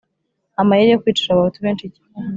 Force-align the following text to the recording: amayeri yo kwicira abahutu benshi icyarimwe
amayeri 0.61 0.89
yo 0.93 0.99
kwicira 1.01 1.31
abahutu 1.33 1.59
benshi 1.65 1.83
icyarimwe 1.85 2.21